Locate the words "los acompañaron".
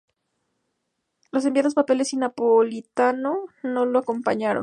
3.85-4.59